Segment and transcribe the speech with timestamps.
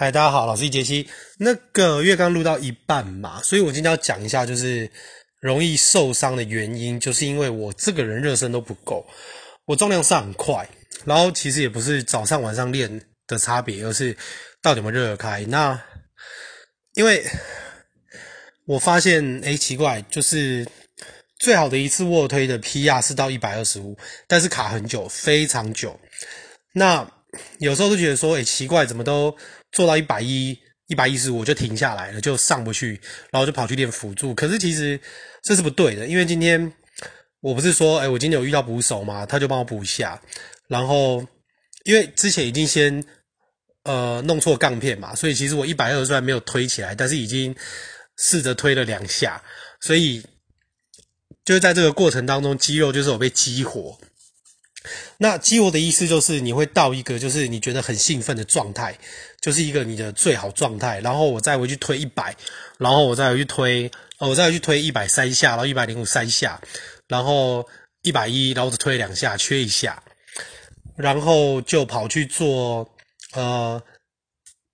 [0.00, 1.06] 嗨，大家好，老师杰西。
[1.36, 4.90] 那个月刚录到一半嘛，所以我今天要讲一下，就是
[5.40, 9.06] 容易受伤的原因，就是因为我这个人热身都不够，
[9.66, 10.66] 我重量上很快，
[11.04, 14.16] 然后其实也不是早上晚上练的差别，而是
[14.62, 15.44] 到底有没有热开。
[15.48, 15.78] 那
[16.94, 17.22] 因为
[18.64, 20.66] 我发现，诶，奇怪，就是
[21.38, 23.94] 最好的一次卧推的 PR 是到一百二十五，
[24.26, 26.00] 但是卡很久，非常久。
[26.72, 27.06] 那
[27.58, 29.36] 有时候都觉得说，诶，奇怪，怎么都。
[29.72, 34.34] 做到一百一、一百一十五就停下来了，就上不去，然后就跑去练辅助。
[34.34, 34.98] 可是其实
[35.42, 36.72] 这是不对的，因为今天
[37.40, 40.20] 我不是说，哎，我今天有遇到捕手嘛，他就帮我补一下。
[40.68, 41.26] 然后
[41.84, 43.04] 因为之前已经先
[43.84, 47.54] 呃弄错杠片嘛，所以其实我一百二虽然没有推起来，但是已经
[48.18, 49.42] 试着推了两下，
[49.80, 50.22] 所以
[51.44, 53.98] 就是在这个过程当中，肌肉就是有被激活。
[55.18, 58.98] 那激活的意思就是你会到一个就是你觉得很兴奋的状态，
[59.38, 61.00] 就是一个你的最好状态。
[61.00, 62.34] 然后我再回去推一百，
[62.78, 66.58] 然后我再回去推，我再回去推一百三下，然后一百零五三下，
[67.08, 67.68] 然后
[68.00, 70.02] 一百一，然后只推两下，缺一下，
[70.96, 72.88] 然后就跑去做
[73.34, 73.82] 呃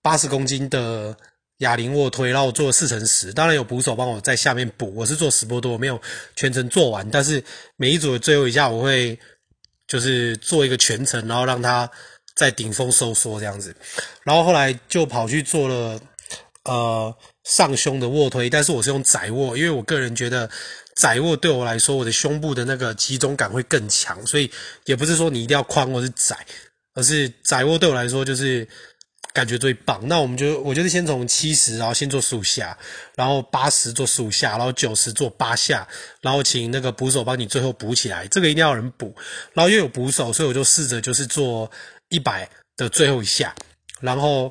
[0.03, 1.17] 八十公斤的
[1.59, 6.01] 哑铃卧推，然后我做了四乘十，当然有捕手帮我在下面补，我是做十波多，我没有
[6.37, 7.43] 全程做完，但是
[7.77, 9.19] 每一组的最后一下我会。
[9.87, 11.91] 就是做一个全程，然后让它
[12.35, 13.75] 在顶峰收缩这样子，
[14.25, 16.01] 然后后来就跑去做了
[16.65, 20.51] 呃上胸的卧推，但是我是用窄卧，因为我个人觉得
[20.97, 24.51] 窄卧对我来说，我的胸部的那个集中感会更强，所以
[24.85, 26.37] 也不是说你一定要宽或是窄，
[26.95, 28.67] 而是窄卧对我来说就是。
[29.37, 32.75] 感觉最棒，那我们就我就是先从七十，然后先做十五下，
[33.15, 35.87] 然后八十做十五下，然后九十做八下，
[36.23, 39.15] 然后请那个捕手帮你最后补起来，这个一定要有人补。
[39.53, 41.71] 然后又有捕手，所以我就试着就是做
[42.09, 42.49] 一百
[42.79, 43.55] 的最后一下。
[44.01, 44.51] 然后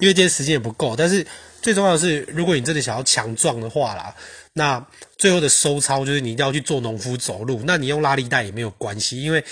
[0.00, 1.26] 因为今天时间也不够，但是
[1.62, 4.14] 最重要的是，如果你真的想要强壮的话啦，
[4.52, 7.62] 那最后的收操就是你一定要去做农夫走路。
[7.64, 9.42] 那你用拉力带也没有关系，因为。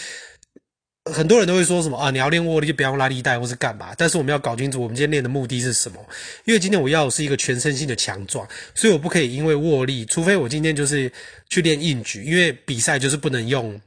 [1.12, 2.10] 很多人都会说什么啊？
[2.10, 3.94] 你要练握力就不要用拉力带或是干嘛？
[3.98, 5.98] 但是我们要搞清楚，我们今天练的目的是什么？
[6.46, 11.12] 因为今天我要的是一个全身性的强壮，所以我不可以因为握力，除非我今天就是
[11.50, 13.78] 去练硬举，因为比赛就是不能用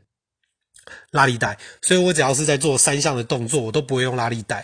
[1.09, 4.63] 拉力带，所以我只要是在做三项的动作，我都不会用拉力带。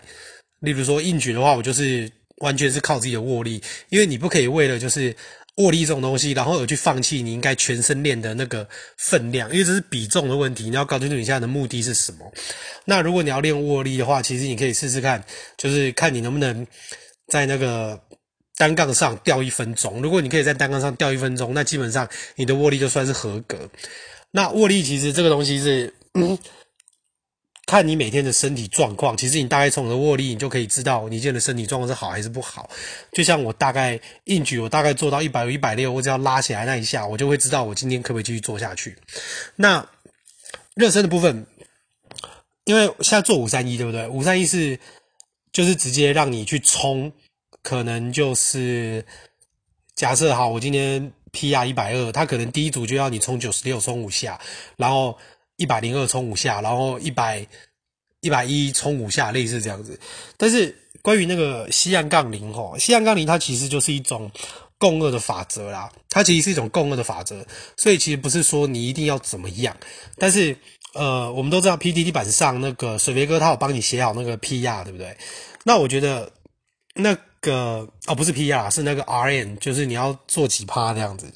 [0.59, 5.15] 例如说硬举的话，我就是完全是靠自己的握力，因为你不可以为了就是。
[5.57, 10.63] 握力这种东西，然后而去放弃你应该全身练的那个分量，因为这是比重的问题。
[10.69, 12.19] 你要搞清楚你现在的目的是什么。
[12.85, 15.23] 那如果你要练握力的话，其实你可以试试看，
[15.57, 16.65] 就是看你能不能
[17.27, 17.99] 在那个
[18.57, 20.01] 单杠上吊一分钟。
[20.01, 23.69] 如果你可以在单杠上吊一分钟，那基本上你的握力就算是合格。
[24.31, 25.93] 那握力其实这个东西是。
[27.65, 32.69] 看你每天的身体状况，其实你大概从你的握力，你就可以知道你现在的身体状况是好还是不好。
[33.13, 38.97] 就像我大概硬举，我大概做到一百五、一百六，我只要拉起来那一下，我就会知道我今天可不可以继续做下去。
[39.55, 39.87] 那
[40.75, 41.47] 热身的部分，
[42.65, 44.09] 因为现在做五三一，对不对？
[44.09, 44.77] 五三一是
[45.53, 47.13] 就是直接让你去冲，
[47.61, 49.05] 可能就是
[49.95, 54.39] 假设好，我今天 PR 一百二，他可能第一组就要你冲九十六，冲五下，
[54.75, 55.17] 然后。
[55.63, 57.47] 一百零二冲五下，然后一百
[58.19, 59.97] 一百一冲五下，类似这样子。
[60.35, 64.29] 但是关于那个西岸杠铃吼，西岸杠铃它其实就是一种
[64.77, 67.45] 共轭的法则啦，它其实是一种共轭的法则，
[67.77, 69.73] 所以其实不是说你一定要怎么样。
[70.17, 70.57] 但是
[70.93, 75.15] 呃，我们都知道 PDD 板上那个水飞哥他有帮你写好那个 PR，对不对？
[75.63, 76.29] 那我觉得
[76.93, 81.31] 那个哦不是 PR，是那个 R N，就是你要做几趴这样子。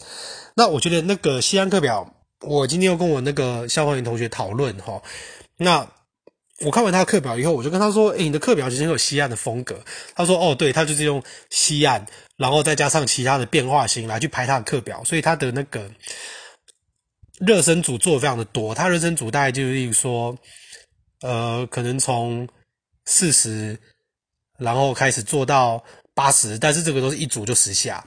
[0.54, 2.14] 那我觉得那个西岸课表。
[2.42, 5.02] 我今天又跟我那个消防员同学讨论哈，
[5.58, 5.88] 那
[6.60, 9.84] 我看完他的课表以后，我就跟他说：“诶，你的课表其实很有西岸的风格。”
[10.16, 12.06] 他说：“哦，对，他就是用西岸，
[12.36, 15.90] 然后再加上其他的变化型来去排他的课表，所以他的那个
[17.40, 18.74] 热身组做的非常的多。
[18.74, 20.36] 他热身组大概就是说，
[21.22, 22.48] 呃，可能从
[23.06, 23.80] 四十，
[24.58, 25.84] 然后开始做到
[26.16, 28.04] 八十，但是这个都是一组就十下。”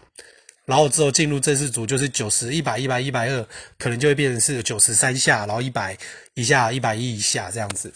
[0.64, 3.46] 然后之后进入正式组就是九十、一百、一百、一百二，
[3.78, 5.96] 可能就会变成是九十三下，然后一百
[6.34, 7.92] 一下、一百一一下这样子。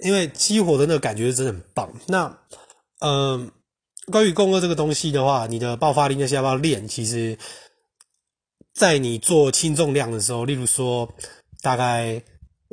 [0.00, 1.92] 因为激活的那个感觉真的很棒。
[2.06, 2.24] 那，
[3.00, 3.52] 嗯、呃，
[4.10, 6.88] 关于共轭这个东西的话，你的爆发力那些要不要练？
[6.88, 7.36] 其实，
[8.74, 11.14] 在你做轻重量的时候，例如说
[11.60, 12.22] 大概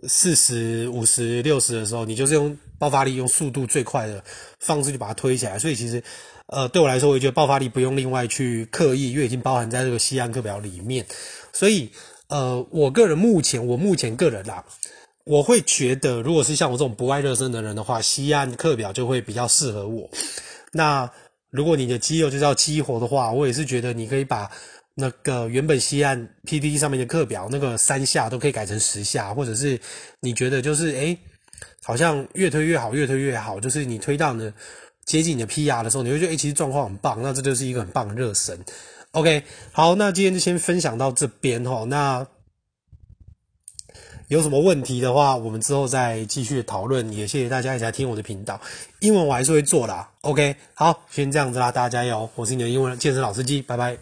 [0.07, 4.23] 四十五十六十的时候，你就是用爆发力，用速度最快的
[4.59, 5.57] 方式去把它推起来。
[5.57, 6.03] 所以其实。
[6.49, 11.05] 呃，对我来说，我觉得爆发力不用另外去刻意，因为已经包含在这个西岸课表里面。
[11.51, 11.91] 所以，
[12.29, 14.63] 呃，我个人目前，我目前个人啦，
[15.25, 20.09] 我会觉得，如果是像我这种不爱热身的人的话，西岸课表就会比较适合我。
[20.71, 21.11] 那
[21.49, 24.49] 如果你的肌肉就是要激活的话，我也是觉得你可以把
[24.99, 29.79] 那个原本西岸 PTT 上面的课表那个三下都可以改成十下，或者是
[30.21, 31.15] 你觉得就是诶
[31.83, 34.51] 好像越推越好，越推越好，就是你推到呢
[35.05, 38.59] 接近你的 PR 的时候，你会觉得诶其实状况很棒，那这就是一个很棒的热身。
[39.11, 41.85] OK，好，那今天就先分享到这边齁。
[41.85, 42.25] 那
[44.27, 47.13] 有什么问题的话，我们之后再继续讨论。
[47.13, 48.59] 也谢谢大家一起来听我的频道，
[48.99, 50.09] 英文我还是会做啦。
[50.21, 52.29] OK，好，先这样子啦，大家加油！
[52.35, 53.97] 我是你的英文健身老司机，拜拜。